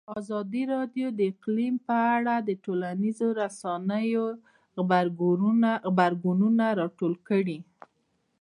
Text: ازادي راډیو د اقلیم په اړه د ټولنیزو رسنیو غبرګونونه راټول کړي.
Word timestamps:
ازادي 0.19 0.63
راډیو 0.75 1.07
د 1.13 1.19
اقلیم 1.31 1.75
په 1.87 1.95
اړه 2.15 2.35
د 2.47 2.49
ټولنیزو 2.63 3.27
رسنیو 3.41 4.25
غبرګونونه 5.95 6.65
راټول 6.81 7.13
کړي. 7.27 7.59